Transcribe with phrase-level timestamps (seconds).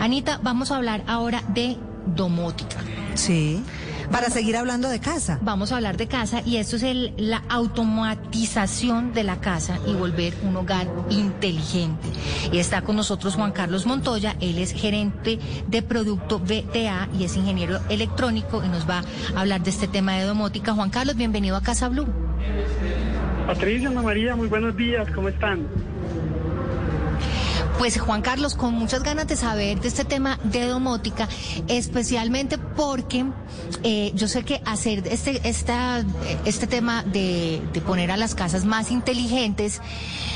[0.00, 2.78] Anita, vamos a hablar ahora de domótica.
[3.14, 3.62] Sí.
[4.12, 5.38] Para seguir hablando de casa.
[5.42, 9.92] Vamos a hablar de casa y esto es el, la automatización de la casa y
[9.92, 12.08] volver un hogar inteligente.
[12.50, 17.36] Y está con nosotros Juan Carlos Montoya, él es gerente de producto BTA y es
[17.36, 19.02] ingeniero electrónico y nos va
[19.34, 20.72] a hablar de este tema de domótica.
[20.72, 22.06] Juan Carlos, bienvenido a Casa Blue.
[23.46, 25.66] Patricia, Ana María, muy buenos días, ¿cómo están?
[27.78, 31.28] Pues Juan Carlos, con muchas ganas de saber de este tema de domótica,
[31.68, 33.24] especialmente porque
[33.84, 36.04] eh, yo sé que hacer este, esta,
[36.44, 39.80] este tema de, de poner a las casas más inteligentes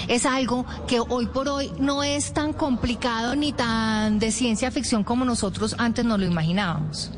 [0.09, 5.03] es algo que hoy por hoy no es tan complicado ni tan de ciencia ficción
[5.03, 7.13] como nosotros antes nos lo imaginábamos.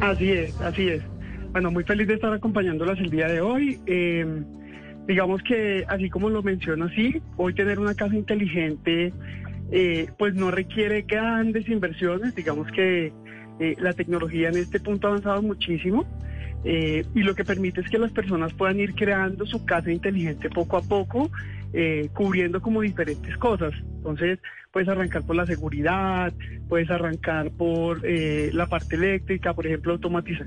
[0.00, 1.02] Así es, así es.
[1.50, 3.80] Bueno, muy feliz de estar acompañándolas el día de hoy.
[3.86, 4.24] Eh,
[5.08, 9.12] digamos que, así como lo menciono así, hoy tener una casa inteligente
[9.70, 13.12] eh, pues no requiere grandes inversiones, digamos que
[13.60, 16.06] eh, la tecnología en este punto ha avanzado muchísimo
[16.64, 20.50] eh, y lo que permite es que las personas puedan ir creando su casa inteligente
[20.50, 21.30] poco a poco,
[22.14, 23.74] cubriendo como diferentes cosas.
[23.96, 24.38] Entonces,
[24.72, 26.32] puedes arrancar por la seguridad,
[26.66, 30.46] puedes arrancar por la parte eléctrica, por ejemplo, automatizar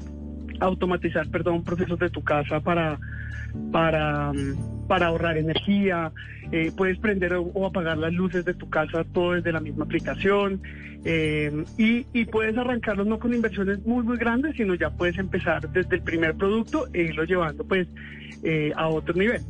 [0.62, 3.00] automatizar, perdón, procesos de tu casa para,
[3.72, 4.32] para,
[4.92, 6.12] para ahorrar energía,
[6.52, 10.62] eh, puedes prender o, apagar las luces de tu casa todo desde la misma aplicación
[11.06, 15.72] eh, y, y, puedes arrancarlos no con inversiones muy, muy grandes, sino ya puedes empezar
[15.72, 17.88] desde el primer producto e irlo llevando pues
[18.44, 19.42] eh, a otro nivel.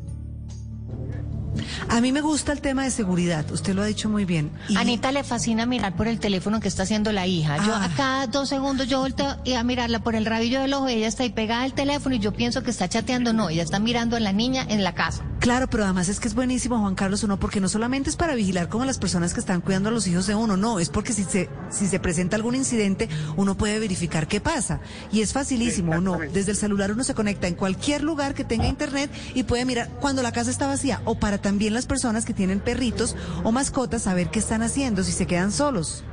[1.89, 4.51] A mí me gusta el tema de seguridad, usted lo ha dicho muy bien.
[4.77, 7.57] Anita le fascina mirar por el teléfono que está haciendo la hija.
[7.65, 7.89] Yo a ah.
[7.97, 11.23] cada dos segundos yo volteo y a mirarla por el rabillo del ojo, ella está
[11.23, 14.19] ahí pegada al teléfono y yo pienso que está chateando, no, ella está mirando a
[14.19, 15.25] la niña en la casa.
[15.41, 18.35] Claro, pero además es que es buenísimo, Juan Carlos, uno, porque no solamente es para
[18.35, 21.13] vigilar como las personas que están cuidando a los hijos de uno, no, es porque
[21.13, 24.81] si se, si se presenta algún incidente, uno puede verificar qué pasa.
[25.11, 28.67] Y es facilísimo, uno, desde el celular uno se conecta en cualquier lugar que tenga
[28.67, 32.35] internet y puede mirar cuando la casa está vacía o para también las personas que
[32.35, 36.03] tienen perritos o mascotas saber qué están haciendo, si se quedan solos.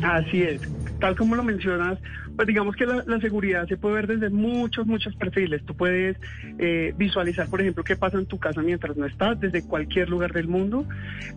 [0.00, 0.60] Así es,
[1.00, 1.98] tal como lo mencionas,
[2.36, 5.64] pues digamos que la, seguridad se puede ver desde muchos, muchos perfiles.
[5.64, 6.16] Tú puedes
[6.58, 10.32] eh, visualizar, por ejemplo, qué pasa en tu casa mientras no estás, desde cualquier lugar
[10.32, 10.86] del mundo.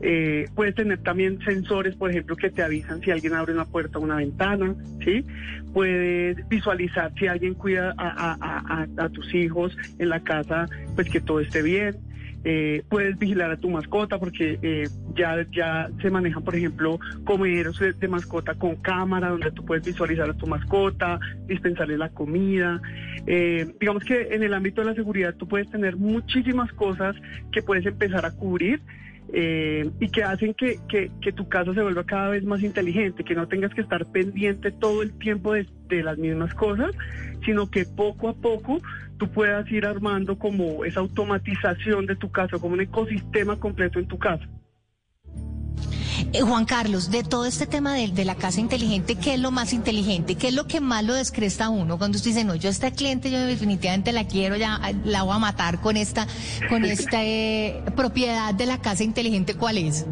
[0.02, 4.00] Eh, puedes tener también sensores, por ejemplo, que te avisan si alguien abre una puerta
[4.00, 5.24] o una ventana, ¿sí?
[5.74, 11.62] Puedes visualizar si alguien cuida a, tus hijos en la casa, pues que todo esté
[11.62, 11.98] bien.
[12.44, 17.80] Eh, puedes vigilar a tu mascota porque eh, ya, ya se manejan, por ejemplo, comederos
[17.80, 22.82] de, mascota con cámara donde tú puedes visualizar a tu mascota, dispensarle la comida.
[23.26, 27.16] Eh, digamos que en el ámbito de la seguridad tú puedes tener muchísimas cosas
[27.52, 28.82] que puedes empezar a cubrir.
[29.30, 33.46] y que hacen que, que, tu casa se vuelva cada vez más inteligente, que no
[33.46, 36.96] tengas que estar pendiente todo el tiempo de, de las mismas cosas,
[37.44, 38.80] sino que poco a poco
[39.18, 44.08] tú puedas ir armando como esa automatización de tu casa, como un ecosistema completo en
[44.08, 44.48] tu casa.
[46.34, 49.74] Eh, Juan Carlos, de todo este tema de, la casa inteligente, ¿qué es lo más
[49.74, 50.36] inteligente?
[50.36, 52.92] ¿Qué es lo que más lo descresta a uno cuando usted dice, no, yo esta
[52.92, 56.28] cliente, yo definitivamente la quiero, ya la voy a matar con esta,
[56.70, 60.06] con esta eh, propiedad de la casa inteligente, ¿cuál es?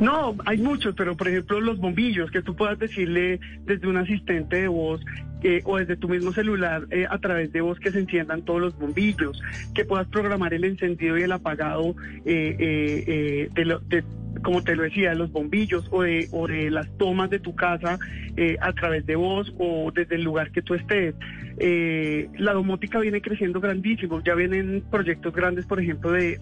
[0.00, 4.56] No, hay muchos, pero por ejemplo los bombillos, que tú puedas decirle desde un asistente
[4.56, 5.00] de voz
[5.42, 8.60] eh, o desde tu mismo celular eh, a través de voz que se enciendan todos
[8.60, 9.40] los bombillos,
[9.74, 11.94] que puedas programar el encendido y el apagado
[12.24, 14.04] eh, de, lo, de
[14.44, 17.56] como te lo decía, de los bombillos o de, o de las tomas de tu
[17.56, 17.98] casa
[18.36, 21.14] eh, a través de voz o desde el lugar que tú estés.
[21.58, 26.38] Eh, la domótica viene creciendo grandísimo, ya vienen proyectos grandes, por ejemplo, de,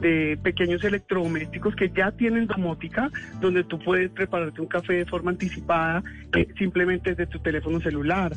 [0.00, 3.10] de, pequeños electrodomésticos que ya tienen domótica,
[3.40, 6.02] donde tú puedes prepararte un café de forma anticipada
[6.34, 8.32] eh, simplemente desde tu teléfono celular,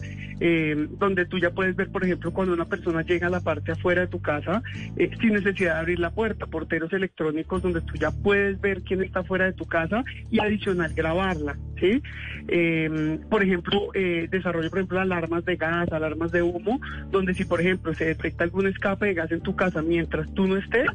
[0.98, 4.02] donde tú ya puedes ver, por ejemplo, cuando una persona llega a la parte afuera
[4.02, 4.62] de tu casa
[4.96, 9.24] sin necesidad de abrir la puerta, porteros electrónicos donde tú ya puedes ver quién está
[9.24, 12.02] fuera de tu casa y adicional grabarla, ¿sí?
[12.48, 16.82] Em, por ejemplo, eh, desarrollo, por ejemplo, alarmas de gas, alarmas de humo,
[17.12, 20.48] donde si, por ejemplo, se detecta algún escape de gas en tu casa mientras tú
[20.48, 20.90] no estés,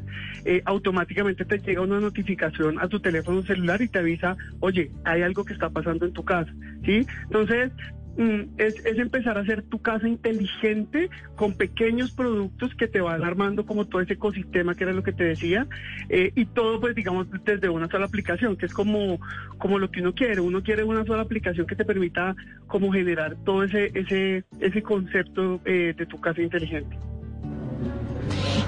[0.44, 5.22] eh, automáticamente te llega una notificación a tu teléfono celular y te avisa, oye, hay
[5.22, 6.52] algo que está pasando en tu casa,
[6.84, 7.06] ¿sí?
[7.24, 7.72] Entonces,
[8.16, 13.66] Mm, es, empezar a hacer tu casa inteligente con pequeños productos que te van armando
[13.66, 15.66] como todo ese ecosistema que era lo que te decía
[16.08, 19.20] eh, y todo pues digamos desde una sola aplicación que es como
[19.58, 20.40] como lo que uno quiere.
[20.40, 22.34] Uno quiere una sola aplicación que te permita
[22.66, 26.96] como generar todo ese ese ese concepto eh, de tu casa inteligente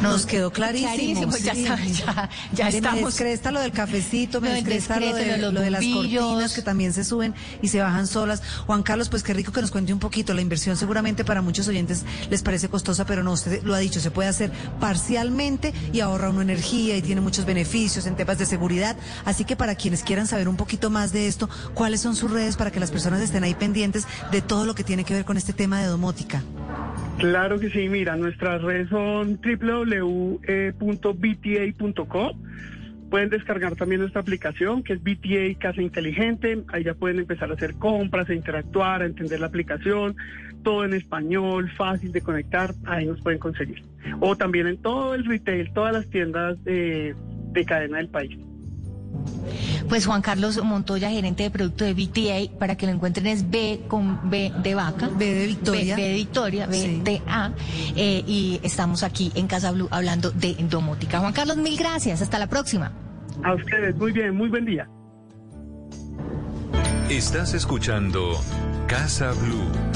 [0.03, 0.93] Nos, quedó clarísimo.
[0.93, 1.63] clarísimo ya, sí.
[1.65, 3.05] está- ya, ya Me estamos.
[3.15, 5.85] descresta lo del cafecito, me Lo descresta lo de, lo de los lo de las
[5.85, 8.43] cortinas que también se suben y se bajan solas.
[8.67, 10.35] Juan Carlos, pues qué rico que nos cuente un poquito.
[10.35, 13.99] La inversión seguramente para muchos oyentes les parece costosa, pero no, usted lo ha dicho,
[14.01, 18.47] se puede hacer parcialmente y ahorra uno energía y tiene muchos beneficios en temas de
[18.47, 18.97] seguridad.
[19.25, 22.57] Así que para quienes quieran saber un poquito más de esto, ¿cuáles son sus redes
[22.57, 25.37] para que las personas estén ahí pendientes de todo lo que tiene que ver con
[25.37, 26.43] este tema de domótica?
[27.19, 30.39] Claro que sí, mira, nuestras redes son www.bta.co.
[33.11, 36.63] Pueden descargar también nuestra aplicación que es BTA Casa Inteligente.
[36.69, 40.15] Ahí ya pueden empezar a hacer compras, a interactuar, a entender la aplicación.
[40.63, 42.73] Todo en español, fácil de conectar.
[42.85, 43.83] Ahí nos pueden conseguir.
[44.21, 47.17] O también en todo el retail, todas las tiendas de,
[47.53, 48.39] de cadena del país.
[49.89, 53.81] Pues Juan Carlos Montoya, gerente de producto de BTA, para que lo encuentren es B
[53.89, 55.09] con B de vaca.
[55.17, 55.97] B de Victoria.
[55.97, 57.01] B, B de Victoria, B Sí.
[57.03, 57.53] de A.
[57.97, 61.21] eh, y estamos aquí en Casa Blue hablando de domótica.
[61.21, 62.21] Juan Carlos, mil gracias.
[62.23, 62.93] Hasta la próxima.
[63.45, 64.87] A ustedes, muy bien, muy buen día.
[67.09, 68.33] Estás escuchando
[68.87, 69.88] Casa Blue.